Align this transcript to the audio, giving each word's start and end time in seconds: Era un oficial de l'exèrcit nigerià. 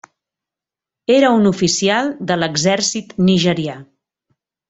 Era 1.15 1.29
un 1.41 1.49
oficial 1.49 2.09
de 2.31 2.39
l'exèrcit 2.45 3.13
nigerià. 3.29 3.77